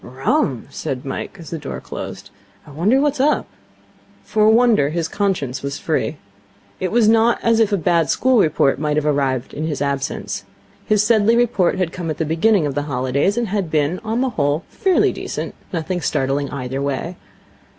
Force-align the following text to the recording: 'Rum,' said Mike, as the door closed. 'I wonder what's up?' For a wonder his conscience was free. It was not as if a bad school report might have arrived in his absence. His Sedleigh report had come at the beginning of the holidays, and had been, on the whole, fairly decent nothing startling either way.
'Rum,' 0.03 0.65
said 0.71 1.05
Mike, 1.05 1.37
as 1.39 1.51
the 1.51 1.59
door 1.59 1.79
closed. 1.79 2.31
'I 2.65 2.71
wonder 2.71 2.99
what's 2.99 3.19
up?' 3.19 3.45
For 4.23 4.43
a 4.45 4.49
wonder 4.49 4.89
his 4.89 5.07
conscience 5.07 5.61
was 5.61 5.77
free. 5.77 6.17
It 6.79 6.91
was 6.91 7.07
not 7.07 7.37
as 7.43 7.59
if 7.59 7.71
a 7.71 7.77
bad 7.77 8.09
school 8.09 8.39
report 8.39 8.79
might 8.79 8.95
have 8.95 9.05
arrived 9.05 9.53
in 9.53 9.67
his 9.67 9.79
absence. 9.79 10.43
His 10.87 11.03
Sedleigh 11.03 11.37
report 11.37 11.77
had 11.77 11.91
come 11.93 12.09
at 12.09 12.17
the 12.17 12.25
beginning 12.25 12.65
of 12.65 12.73
the 12.73 12.81
holidays, 12.89 13.37
and 13.37 13.49
had 13.49 13.69
been, 13.69 13.99
on 14.03 14.21
the 14.21 14.29
whole, 14.29 14.63
fairly 14.69 15.11
decent 15.11 15.53
nothing 15.71 16.01
startling 16.01 16.49
either 16.49 16.81
way. 16.81 17.15